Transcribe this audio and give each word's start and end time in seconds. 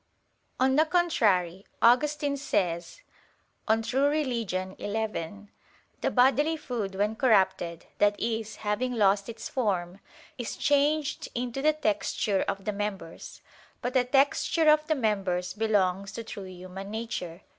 On 0.59 0.77
the 0.77 0.85
contrary, 0.85 1.63
Augustine 1.79 2.35
says 2.35 3.03
(De 3.67 3.77
Vera 3.77 4.09
Relig. 4.09 4.49
xi): 4.49 5.47
"The 6.01 6.09
bodily 6.11 6.57
food 6.57 6.95
when 6.95 7.15
corrupted, 7.15 7.85
that 7.99 8.19
is, 8.19 8.55
having 8.65 8.93
lost 8.93 9.29
its 9.29 9.47
form, 9.47 9.99
is 10.39 10.57
changed 10.57 11.27
into 11.35 11.61
the 11.61 11.73
texture 11.73 12.41
of 12.47 12.65
the 12.65 12.73
members." 12.73 13.43
But 13.83 13.93
the 13.93 14.03
texture 14.03 14.71
of 14.71 14.87
the 14.87 14.95
members 14.95 15.53
belongs 15.53 16.13
to 16.13 16.23
true 16.23 16.45
human 16.45 16.89
nature. 16.89 17.41